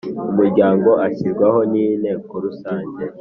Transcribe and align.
Umuryango 0.31 0.89
ashyirwaho 1.07 1.59
n 1.71 1.73
inteko 1.85 2.33
rusange 2.45 3.03